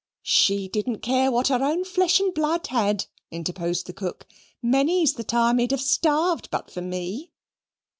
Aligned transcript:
"She 0.23 0.67
didn't 0.67 1.01
care 1.03 1.31
what 1.31 1.49
her 1.49 1.61
own 1.63 1.83
flesh 1.83 2.19
and 2.19 2.33
blood 2.33 2.65
had," 2.65 3.05
interposed 3.29 3.85
the 3.85 3.93
cook. 3.93 4.25
"Many's 4.59 5.13
the 5.13 5.23
time, 5.23 5.59
he'd 5.59 5.69
have 5.69 5.79
starved 5.79 6.49
but 6.49 6.71
for 6.71 6.81
me." 6.81 7.29